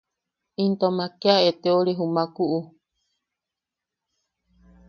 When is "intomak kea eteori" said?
0.63-1.91